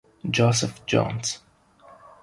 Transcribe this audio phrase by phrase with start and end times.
[0.27, 1.37] Joseph Jones